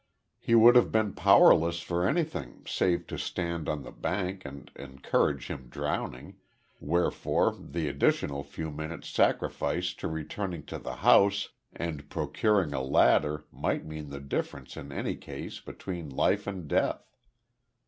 He 0.39 0.55
would 0.55 0.75
have 0.75 0.91
been 0.91 1.13
powerless 1.13 1.79
for 1.81 2.07
anything 2.07 2.63
save 2.65 3.05
to 3.05 3.19
stand 3.19 3.69
on 3.69 3.83
the 3.83 3.91
bank 3.91 4.43
and 4.45 4.71
encourage 4.75 5.45
him 5.45 5.67
drowning, 5.69 6.37
wherefore 6.79 7.55
the 7.55 7.87
additional 7.87 8.41
few 8.43 8.71
minutes 8.71 9.09
sacrificed 9.09 9.99
to 9.99 10.07
returning 10.07 10.63
to 10.65 10.79
the 10.79 10.95
house 11.05 11.49
and 11.71 12.09
procuring 12.09 12.73
a 12.73 12.81
ladder 12.81 13.45
might 13.51 13.85
mean 13.85 14.09
the 14.09 14.19
difference 14.19 14.75
in 14.75 14.91
any 14.91 15.15
case 15.15 15.59
between 15.59 16.09
life 16.09 16.47
and 16.47 16.67
death. 16.67 17.13